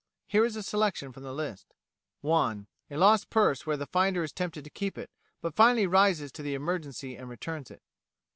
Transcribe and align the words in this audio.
Here 0.25 0.43
is 0.45 0.55
a 0.55 0.63
selection 0.63 1.11
from 1.11 1.21
the 1.21 1.31
list: 1.31 1.75
1. 2.21 2.65
A 2.89 2.97
lost 2.97 3.29
purse 3.29 3.67
where 3.67 3.77
the 3.77 3.85
finder 3.85 4.23
is 4.23 4.31
tempted 4.33 4.63
to 4.63 4.71
keep 4.71 4.97
it, 4.97 5.11
but 5.41 5.53
finally 5.53 5.85
rises 5.85 6.31
to 6.31 6.41
the 6.41 6.55
emergency 6.55 7.15
and 7.15 7.29
returns 7.29 7.69
it. 7.69 7.83